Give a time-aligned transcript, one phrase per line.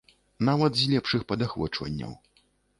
[0.47, 2.19] Нават з лепшых падахвочванняў.